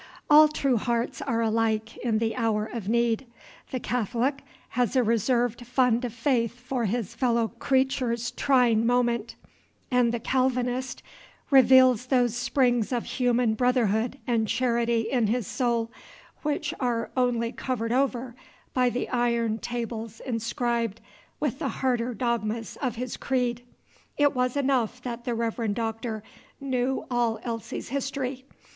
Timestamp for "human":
13.05-13.53